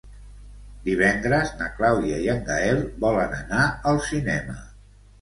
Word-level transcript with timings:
Divendres 0.87 1.51
na 1.61 1.69
Clàudia 1.77 2.19
i 2.25 2.33
en 2.35 2.43
Gaël 2.51 2.83
volen 3.07 3.39
anar 3.45 3.71
al 3.93 4.07
cinema. 4.11 4.63